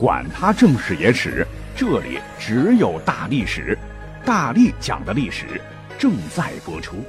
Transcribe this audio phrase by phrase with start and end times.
[0.00, 3.76] 管他正史野史，这里只有大历史，
[4.24, 5.60] 大力讲的历史
[5.98, 7.04] 正在播出。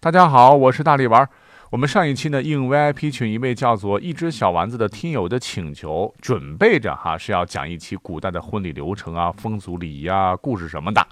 [0.00, 1.28] 大家好，我是大力丸。
[1.70, 11.06] 我们上一期呢，应 VIP 群一位叫做一只小丸子的听友的请求，准备着哈是要讲一期古代的婚礼流程啊、风俗礼仪啊、故事什么的。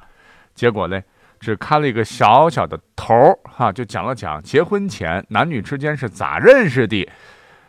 [0.52, 1.00] 结果呢？
[1.44, 7.06] 只开了一个小小的头儿，哈，就讲了讲结婚前男女之间是咋认识的。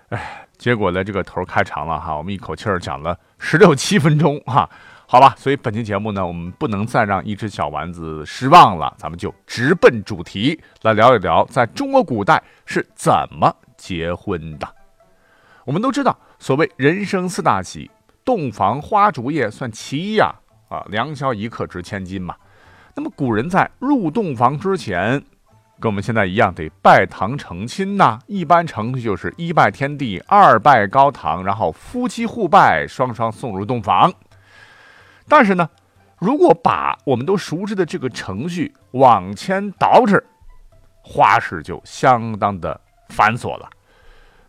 [0.07, 4.69] 哎，结果呢，这个头开长了哈，我们一口气儿讲了十六 七分钟哈，
[5.05, 5.35] 好吧。
[5.37, 14.65] 所以本期节目呢，我们不能再让一只小丸子失望了，咱们就直奔主题来聊一聊，在中国古代是怎么结婚的。
[15.65, 17.91] 我们都知道，所谓人生四大喜，
[18.23, 20.33] 洞房花烛夜算其一呀，
[20.69, 22.35] 啊，良宵一刻值千金嘛。
[22.95, 25.21] 那么古人在入洞房之前，
[25.81, 28.17] 跟我们现在一样得拜堂成亲呐。
[28.25, 34.13] 一般程序就是一拜天地，二拜高堂，然后夫妻互拜，双双送入洞房。
[35.27, 35.69] 但是呢，
[36.19, 40.25] 如果把我们都熟知的这个程序往前倒置，
[41.01, 43.69] 花式就相当的繁琐了。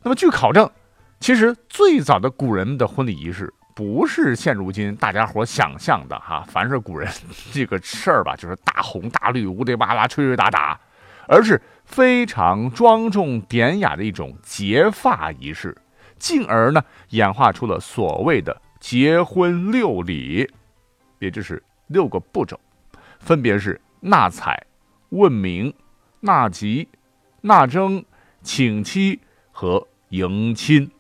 [0.05, 0.71] 那么据考证，
[1.19, 3.53] 其实最早的古人的婚礼仪式。
[3.77, 7.13] 不是现如今大家伙想象的哈， 凡是古人
[7.53, 10.81] 这个事儿吧，就是大红大绿、乌里巴拉、吹吹打打，
[11.29, 15.77] 而是非常庄重典雅的一种结发仪式，
[16.19, 20.51] 进而呢演化出了所谓的结婚六礼，
[21.19, 22.59] 也就是六个步骤，
[23.21, 24.67] 分别是纳采、
[25.11, 25.75] 问名、
[26.21, 26.89] 纳吉、
[27.43, 28.03] 纳征、
[28.41, 29.21] 请妻
[29.53, 30.91] 和迎亲。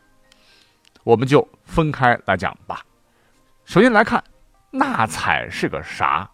[1.06, 2.84] 我们就分开来讲吧。
[3.64, 4.24] 首先来看，
[4.72, 6.28] 纳采是个啥？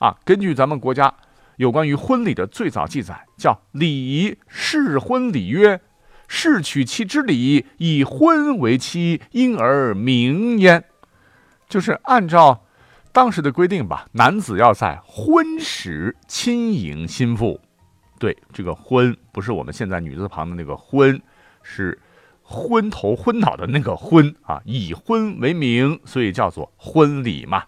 [0.00, 1.14] 啊，根据咱们国家
[1.54, 5.80] 有关于婚礼的最早记载，叫《礼仪适婚礼》曰
[6.26, 10.82] ：“适娶妻之礼，以婚为妻，因而名焉。”
[11.70, 12.64] 就是按照
[13.12, 17.60] 当时的规定吧，男子要在婚时亲迎新妇。
[18.18, 21.22] 对，这个“婚”不是我们现在女字旁的那个“婚”，
[21.62, 21.96] 是。
[22.48, 27.64] 昏头昏脑的那个昏啊，以婚为名，所以叫做婚礼嘛。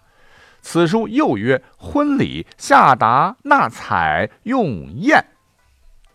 [0.61, 5.21] 此书又曰婚礼，下达纳采用宴。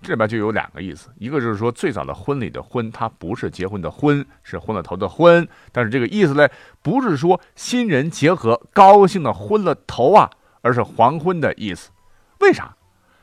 [0.00, 5.46] 这里边就有两个意思，一个就是说最早的婚礼的婚，它不是结婚的婚，是昏了头的昏。
[5.70, 6.48] 但是这个意思呢，
[6.82, 10.30] 不是说新人结合高兴的昏了头啊，
[10.62, 11.90] 而是黄昏的意思。
[12.40, 12.76] 为啥？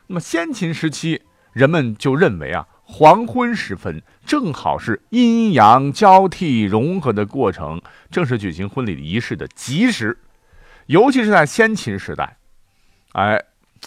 [0.07, 2.67] 那么先秦时期人们就认为啊。
[2.93, 7.81] 黄昏时分，正好是阴阳交替融合的过程，
[8.11, 10.17] 正是举行婚礼仪式的吉时。
[10.87, 12.35] 尤其是在先秦时代，
[13.13, 13.41] 哎，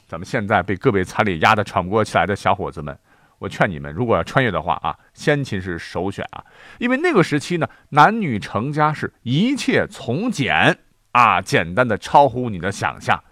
[0.08, 2.98] 咱们现在被各位彩礼压得喘不过气来的小伙子们，
[3.38, 6.42] 我劝你们，如果要穿越的话啊，先秦是首选啊，
[6.78, 10.78] 因为那个时期呢，男女成家是一切从简
[11.12, 13.22] 啊，简单的超乎你的想象。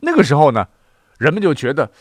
[0.00, 0.66] 那个时候呢，
[1.18, 1.92] 人们就觉得。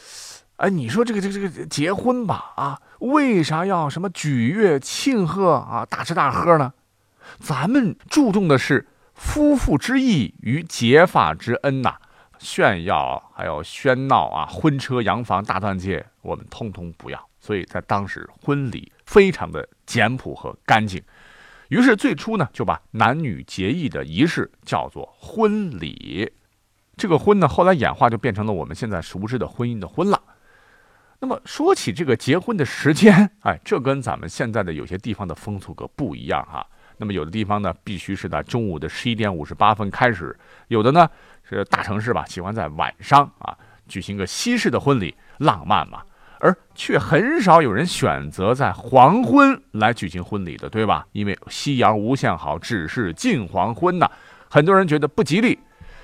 [0.57, 6.73] 哎，你说这个这个这个结婚吧，啊，为啥要什么举乐庆贺啊，大吃大喝呢？
[7.39, 11.97] 咱们注重的是夫妇之义与结发之恩呐，
[12.39, 17.23] 炫耀还有喧闹啊，婚车洋房大钻戒，我们通通不要。
[17.39, 20.99] 所以在当时，婚礼非常的简朴和干净。
[21.69, 26.33] 于是最初呢，就把男女结义的仪式叫做婚礼。
[26.95, 30.19] 这个婚呢，后来演化就变成了我们现在熟知的婚姻的婚了。
[31.19, 36.65] 那么说起这个结婚的时间，哎，这跟咱们现在的有些地方的风俗可不一样哈。
[36.97, 40.27] 那么有的地方呢，必须是在中午的十一点五十八分开始；
[40.67, 41.09] 有的呢
[41.43, 43.57] 是大城市吧，喜欢在晚上啊
[43.87, 46.01] 举行个西式的婚礼，浪漫嘛。
[46.39, 51.07] 而却很少有人选择在黄昏来举行婚礼的，对吧？
[51.13, 54.07] 因为夕阳无限好，只是近黄昏呐，
[54.47, 55.57] 很多人觉得不吉利。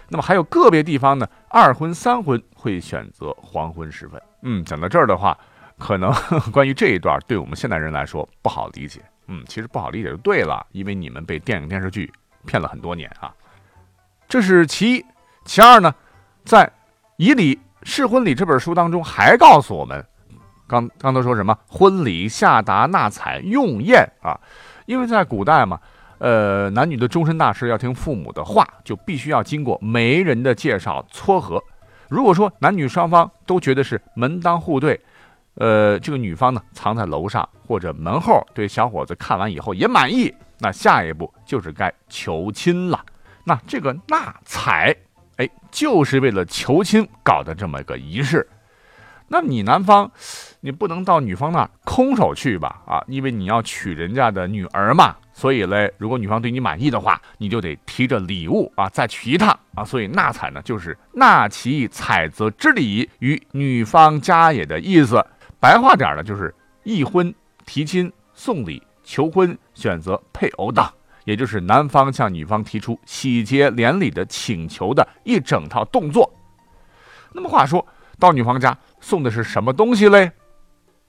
[0.09, 4.22] 那么还有个别地方呢，二婚三婚会选择黄昏时分。
[4.41, 5.38] 嗯，讲到这儿的话，
[5.78, 6.14] 可能
[6.52, 9.02] 关于这一段对我们现代人来说不好理解。
[9.28, 12.11] 嗯，其实不好理解就对了，因为你们被电影电视剧
[12.46, 13.34] 骗了很多年啊。
[14.28, 15.05] 这是其一，
[15.46, 15.94] 其二呢，
[16.44, 16.66] 在
[17.17, 20.05] 《仪礼试婚礼》这本书当中还告诉我们，
[20.67, 24.40] 刚刚都说什么婚礼下达纳采用宴啊？
[24.85, 25.79] 因为在古代嘛，
[26.23, 31.61] 呃，男女的终身大事要听父母的话，就必须要经过媒人的介绍撮合。
[32.08, 34.97] 如果说男女双方都觉得是门当户对，
[35.55, 43.03] 呃，这个女方呢藏在楼上或者门后，对小伙子看完以后也满意，那下一步就是该求亲了。
[43.43, 44.96] 那这个纳采，
[45.35, 48.47] 哎，就是为了求亲搞的这么一个仪式。
[49.28, 50.09] 那你男方，
[50.61, 52.81] 你不能到女方那儿空手去吧？
[52.87, 55.17] 啊，因为你要娶人家的女儿嘛。
[55.34, 59.84] 所以嘞，如果女方对你满意的话，你就得提着礼物啊，再去一趟啊。
[59.84, 65.26] 所以纳采呢，就是纳其采择之礼于女方家也的意思。
[65.59, 66.53] 白话点呢，就是
[66.84, 67.34] 议婚、
[67.66, 70.88] 提亲、送礼、求婚、选择配偶等，
[71.26, 76.32] 也就是男方向女方提出喜结连理的请求的一整套动作。
[77.32, 77.84] 那么话说
[78.20, 80.32] 到女方家送的是什么东西嘞？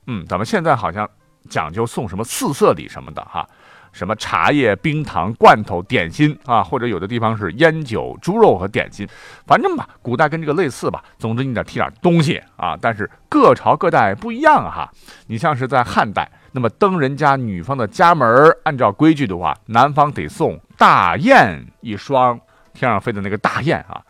[0.07, 1.09] 嗯，咱们现在好像
[1.51, 3.47] 讲究送什么四色礼什么的哈。
[3.95, 9.09] 什么茶叶、冰糖、罐头、点心啊，或者有的地方是烟酒、猪肉和点心，
[9.47, 11.03] 反正吧，古代跟这个类似吧。
[11.17, 12.77] 总之你得提点东西啊。
[12.79, 14.91] 但是各朝各代不一样哈。
[15.29, 18.29] 你像是在汉代，那么登人家女方的家门，
[18.65, 22.39] 按照规矩的话，男方得送大雁一双，
[22.73, 24.03] 天上飞的那个大雁啊。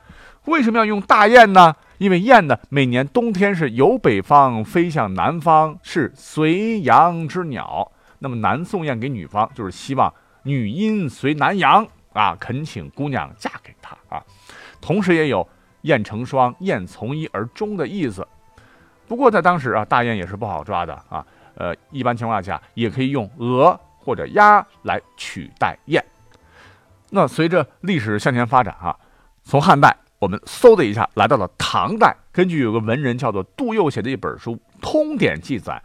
[0.47, 1.75] 为什么要用大雁呢？
[1.99, 7.93] 因为雁呢，每年冬天是由北方飞向南方，是随阳之鸟。
[8.25, 10.11] 那么男送雁给女方，就是希望
[10.45, 14.25] 女阴随男阳啊，恳请姑娘嫁给他啊。
[14.81, 15.47] 同时也有
[15.83, 18.27] 雁成双，雁从一而终的意思。
[19.07, 21.27] 不过在当时啊，大雁也是不好抓的啊。
[21.57, 26.03] 呃，一般情况下也可以用鹅或者鸭来取代雁。
[27.11, 28.97] 那随着历史向前发展啊，
[29.43, 35.83] 从汉代我们嗖的一下来到了唐代，根据有个文人叫做杜佑写的一本书《通典》记载。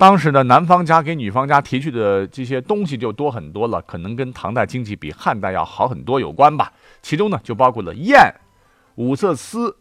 [0.00, 6.72] 当时呢，男方家给女方家提去的这些东西就多很多了，可能跟唐代经济比汉代要好很多有关吧。
[7.02, 8.34] 其中呢，就包括了砚、
[8.94, 9.76] 五色丝、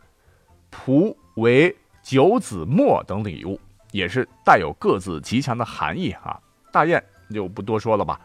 [0.70, 1.74] 蒲、为、
[2.04, 3.58] 九子墨等礼物，
[3.92, 6.38] 也是带有各自极强的含义啊。
[6.70, 7.02] 大雁
[7.34, 8.20] 就不多说了吧。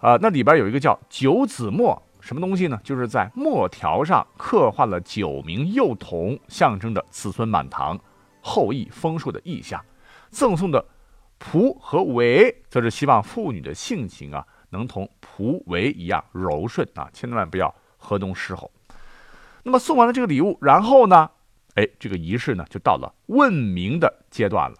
[0.00, 2.80] 啊，那里边有一个叫九子墨，什么东西呢？
[2.82, 8.00] 就是在墨条上刻画了九名幼童，象征着子孙满堂、
[8.40, 9.78] 后裔丰硕的意象。
[10.30, 10.82] 赠送的。
[11.38, 18.70] 仆和为则是希望妇女的性情啊，能同仆为一样柔顺啊，千万不要河东狮吼。
[19.62, 21.30] 那么送完了这个礼物，然后呢，
[21.74, 24.76] 哎，这个仪式呢就到了问名的阶段了。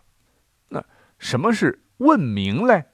[0.68, 0.84] 那
[1.18, 2.84] 什么是问名嘞？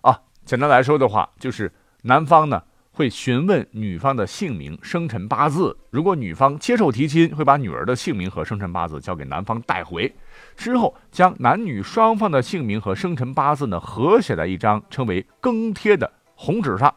[0.00, 1.72] 啊，简单来说的话，就是
[2.02, 2.62] 男方呢。
[2.94, 5.76] 会询问女方的姓名、生辰八字。
[5.90, 10.14] 如果女方接受提亲，会把女儿的姓名和生辰八字交给男方带回，
[10.56, 16.94] 之后将男女双方的姓名和生辰八字呢合写在一张称为更贴的红纸上，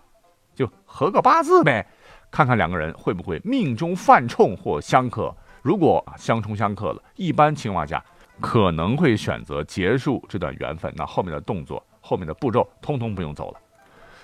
[0.54, 1.84] 就合个八字呗，
[2.30, 5.36] 看看两个人会不会命中犯冲或相克。
[5.64, 8.06] 如果相冲相克了，一般情况下
[8.40, 10.94] 可能会选择结束这段缘分。
[10.96, 13.60] 那后面的动作、后面的步骤，通通不用走了。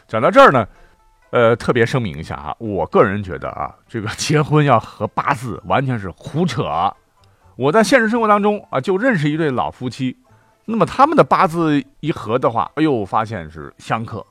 [0.07, 0.67] 讲到这儿呢。
[1.33, 6.63] 呃，特别声明一下哈，我个人觉得啊，这个结婚要合八字 完全是胡扯。
[7.56, 10.15] 我在现实生活当中啊，就认识一对老夫妻，
[10.65, 14.24] 那么他们的八字一合的话，哎呦，发现是相克。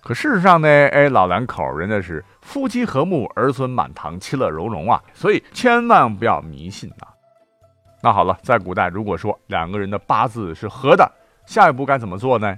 [0.00, 5.02] 可事实上呢，哎，老两口人家是夫妻和睦，儿孙满堂，其乐融融啊。
[5.12, 7.08] 所以千万不要迷信呐。
[8.00, 11.10] 那好了，在古代，如果说两个人的八字是合的，
[11.46, 12.56] 下一步该怎么做呢？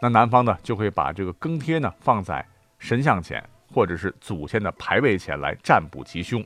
[0.00, 2.42] 那男方呢，就会把这个庚帖呢放在。
[2.84, 3.42] 神像前，
[3.72, 6.44] 或者是祖先的牌位前来占卜吉凶，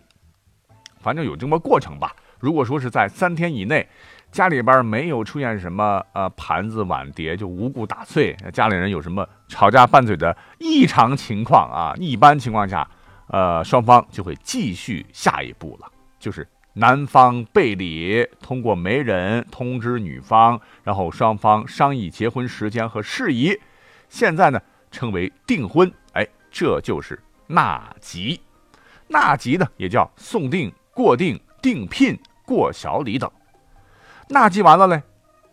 [1.00, 2.14] 反正有这么过程吧。
[2.38, 3.88] 如果说是在三天以内，
[4.31, 12.88] 家里边没有出现什么呃盘子碗碟就无故打碎，家里人有什么吵架拌嘴的异常情况啊，一般情况下，
[13.26, 15.90] 呃双方就会继续下一步了，
[16.21, 23.59] 就是男方备礼，通过媒人通知女方，然后双方商议结婚时间和事宜。
[24.09, 25.90] 现在呢称为订婚。
[26.12, 28.40] 哎这就是纳吉，
[29.07, 33.30] 纳吉呢也叫送定、过定、定聘、过小礼等。
[34.28, 35.02] 纳吉完了嘞，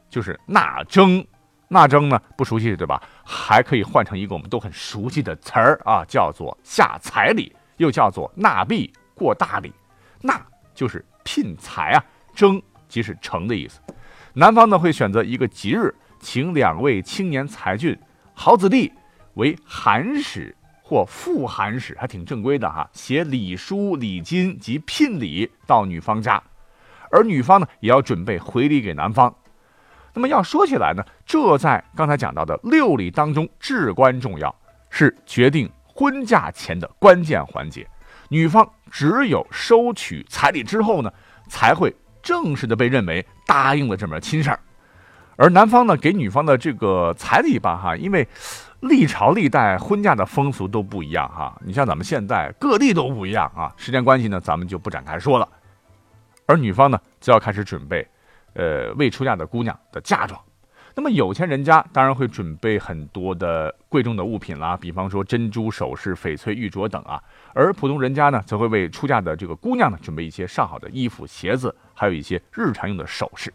[0.09, 1.25] 就是纳征。
[1.67, 3.01] 纳征呢不熟悉对吧？
[3.23, 9.73] 还可以换成一个我们都很熟悉的词儿啊，叫做下彩礼，又叫做纳币、过大礼。
[10.21, 13.79] 纳就是聘财啊，征即是成的意思。
[14.33, 17.97] 男方呢会选择一个吉日，请两位青年才俊、
[18.33, 18.93] 好子弟
[19.35, 20.55] 为寒使。
[20.87, 26.39] 或副函使还挺正规的哈，写礼书、礼金及聘礼到女方家，
[27.09, 29.35] 而女方呢也要准备回礼给男方。
[30.13, 34.55] 那么要说起来呢，这在刚才讲到的六礼当中至关重要，
[34.91, 37.87] 是决定婚嫁前的关键环节。
[38.29, 41.11] 女方只有收取彩礼之后呢，
[41.49, 44.59] 才会正式的被认为答应了这门亲事儿。
[45.35, 48.27] 而男方呢给女方的这个彩礼吧，哈，因为。
[48.81, 53.73] 历朝历代婚嫁的风俗都不一样哈，你像咱们现在各地都不一样啊。
[53.77, 55.49] 时间关系呢，咱们就不展开说了。
[56.45, 58.07] 而女方呢，就要开始准备
[58.53, 60.39] 呃未出嫁的姑娘的嫁妆。
[60.93, 67.19] 那么有钱人家当然会准备很多的贵重的物品啦，比方说珍珠首饰、翡翠玉镯等啊。
[67.55, 73.51] 而普通人家呢，则会为出嫁的这个姑娘呢准备一些上好的衣服、鞋子，还有一些日常用的首饰。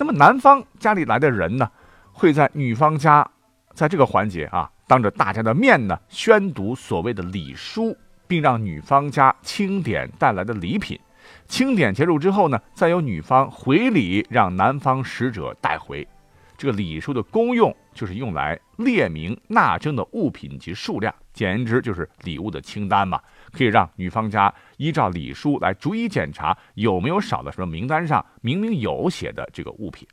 [0.00, 1.70] 那么男方家里来的人呢，
[2.10, 3.30] 会在女方家，
[3.74, 7.94] 在这个环节啊，当着大家的面呢，宣读所谓的礼书，
[8.26, 10.98] 并让女方家清点带来的礼品。
[11.46, 16.08] 清点结束之后呢，再由女方回礼，让男方使者带回。
[16.56, 23.20] 这个礼书的功用就是用来列明纳征的物品及数量，简言之就是礼物的清单嘛，
[23.52, 30.06] 可以让女方家依照礼书来逐一检查有没有少的什么名单上明明有写的这个物品。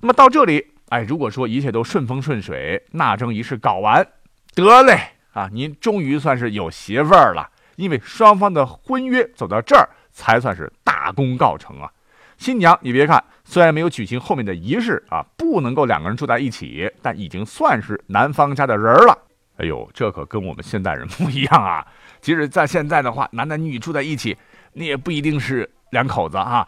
[0.00, 4.06] 那么到这里，哎，如果说一切都顺风顺水，纳征仪式搞完，
[4.54, 4.98] 得嘞
[5.32, 11.90] 啊，您终于算是有媳妇儿了，因为双方的婚约走到这儿才算是大功告成啊。
[12.36, 19.16] 新娘，你别看虽然没有举行后面的仪式啊，不能够两个人住在一起，但已经算是男方家的人了。
[19.56, 21.86] 哎呦，这可跟我们现代人不一样啊！
[22.24, 24.34] 即使在现在的话，男男女女住在一起，
[24.72, 26.66] 你也不一定是两口子啊。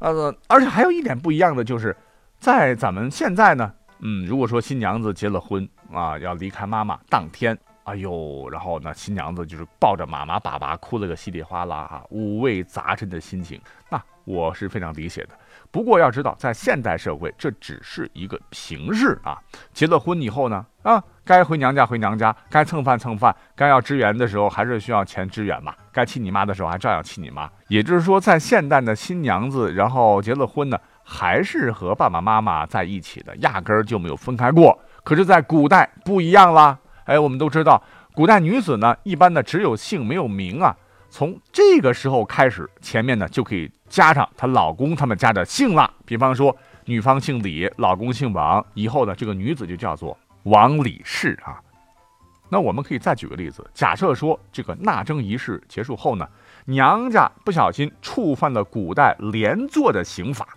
[0.00, 1.96] 呃，而且还有一点不一样的就是，
[2.38, 13.58] 在咱们现在呢，嗯，如果说新娘子结了婚啊，要离开妈妈当天，哎呦，然后呢，新娘子就是抱着妈妈爸爸哭了个稀里哗啦啊，五味杂陈的心情，
[13.88, 13.98] 那。
[14.24, 15.30] 我是非常理解的，
[15.72, 19.38] 不过要知道，在现代社会，这只是一个形式啊。
[19.72, 25.74] 结了婚以后呢，啊，该回娘家回娘家，该蹭饭蹭饭，该要支援的时候还是需要钱支援嘛。
[25.90, 27.50] 该气你妈的时候还照样气你妈。
[27.68, 34.78] 也就是说，在现代的新娘子，然后结了婚呢，还是和爸爸妈妈在一起的，压根儿就没有分开过。
[35.02, 40.76] 可是，在古代不一样啦，哎，我们都知道，古代女子呢，一般的只有姓没有名啊。
[41.12, 45.92] 从这个时候开始，前面呢就可以加上她老公他们家的姓了。
[46.06, 51.60] 比方说，女方姓李，老公姓王，以后呢这个女子就叫做王李氏啊。
[52.48, 56.26] 那我们可以再举个例子，假设说这个纳征仪式结束后呢，
[56.64, 60.48] 娘家不小心触犯了古代连坐的刑法，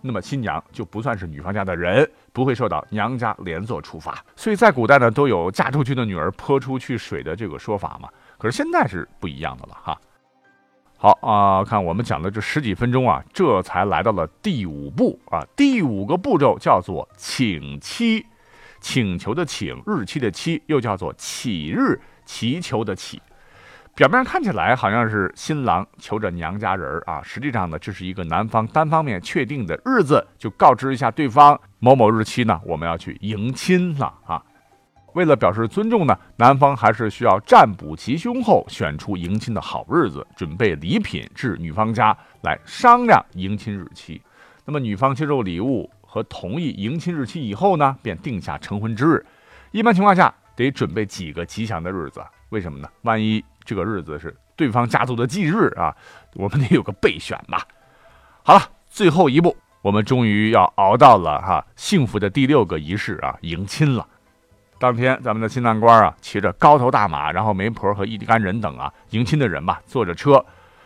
[0.00, 4.24] 那么新娘就不算是女方家的人，不会受到娘家连坐处罚。
[4.34, 8.08] 所以在古代呢，都有嫁出去的女儿泼出去水的这个说法嘛。
[8.38, 10.00] 可是现在是不一样的了哈。
[10.96, 15.46] 好啊，看我们讲的这十几分钟啊，这才来到了第五步啊。
[15.54, 18.26] 第五个步骤叫做请期，
[18.80, 23.22] 请求的请，日期的期，又叫做起日，祈求的祈。
[23.94, 34.42] 表面上看起来好像是新郎求着娘家人啊，实际上呢，这是一个男方单方面确定的日子，就告知一下对方某某日期呢，我们要去迎亲了啊。
[35.14, 44.20] 为了表示尊重呢，男方还是需要占卜吉凶后选出迎亲的好日子，准备礼品至女方家来商量迎亲日期。
[44.64, 49.26] 那么女方接受礼物和同意迎亲日期以后呢，便定下成婚之日。
[49.72, 52.88] 一般情况下得准备几个吉祥的日子，为什么呢？
[53.02, 55.94] 万一这个日子是对方家族的忌日啊，
[56.34, 57.66] 我们得有个备选吧。
[58.42, 64.06] 好了，最后一步，我们终于要熬到了哈幸福的第六个仪式啊，迎亲了。
[64.78, 70.44] 当天，咱们的新郎官啊，骑着高头大马，然后媒婆和一干人等啊，迎亲的人吧，坐着车，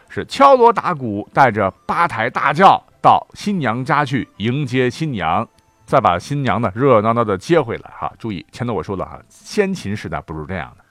[0.09, 5.47] 是敲锣打鼓，带着八抬大轿到新娘家去迎接新娘，
[5.85, 8.11] 再把新娘呢热热闹闹的接回来哈。
[8.19, 10.85] 注意，前头我说了哈，先秦时代不是这样的。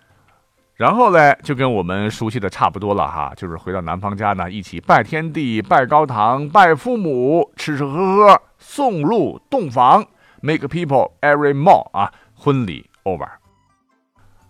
[0.75, 10.05] 然后呢，就跟我们熟悉的差不多了哈，就是回到男方家呢，一起拜天地、拜高堂、拜父母，吃吃喝喝，送入洞房
[10.41, 12.90] ，make people every more 啊，婚礼。
[13.03, 13.27] over，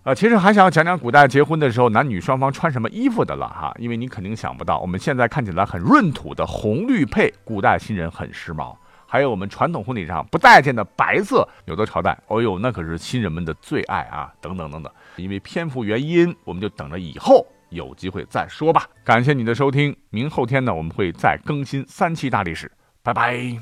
[0.04, 8.76] 呃，其实还想要讲讲古代结婚的时候男女双方穿什么衣服的了哈，因为你肯定想不到，我们现在看起来很闰土的红绿配，古代新人很时髦。
[9.06, 14.90] 还有我们传统婚礼上不待见的白色，有的朝代，哦呦，那可是新人们的最爱啊，等等等等。
[15.16, 18.86] 因为篇幅原因，我们就等着以后有机会再说吧。
[19.04, 23.58] 感谢你的收听，明后天呢，我们会再更新三期大历史，拜拜。